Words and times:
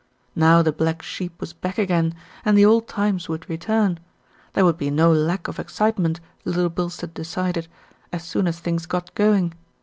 Now 0.35 0.63
the 0.63 0.71
black 0.71 1.03
sheep 1.03 1.39
was 1.39 1.53
back 1.53 1.77
again, 1.77 2.15
and 2.43 2.57
the 2.57 2.65
old 2.65 2.87
times 2.87 3.29
would 3.29 3.47
return. 3.47 3.99
There 4.53 4.65
would 4.65 4.79
be 4.79 4.89
no 4.89 5.11
lack 5.13 5.47
of 5.47 5.59
excite 5.59 5.99
ment, 5.99 6.19
Little 6.43 6.69
Bilstead 6.71 7.13
decided, 7.13 7.67
as 8.11 8.23
soon 8.23 8.47
as 8.47 8.59
things 8.59 8.87
got 8.87 9.13
going. 9.13 9.53